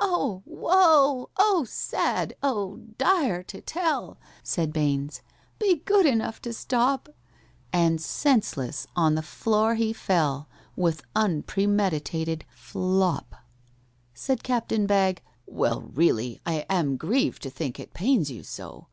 [0.00, 1.28] "Oh, woe!
[1.36, 2.34] oh, sad!
[2.42, 5.20] oh, dire to tell!" (Said BAINES).
[5.58, 7.10] "Be good enough to stop."
[7.70, 13.34] And senseless on the floor he fell, With unpremeditated flop!
[14.14, 18.86] Said CAPTAIN BAGG, "Well, really I Am grieved to think it pains you so.